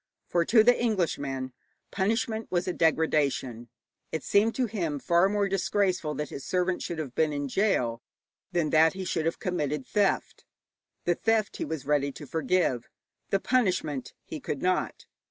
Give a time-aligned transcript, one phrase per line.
[0.25, 1.53] For to the Englishman
[1.91, 3.69] punishment was a degradation.
[4.11, 8.01] It seemed to him far more disgraceful that his servant should have been in gaol
[8.51, 10.43] than that he should have committed theft.
[11.03, 12.89] The theft he was ready to forgive,
[13.29, 15.05] the punishment he could not.